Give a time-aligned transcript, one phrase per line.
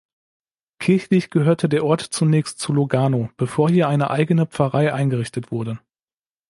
[0.79, 5.77] Kirchlich gehörte der Ort zunächst zu Lugano, bevor hier eine eigene Pfarrei eingerichtet wurde.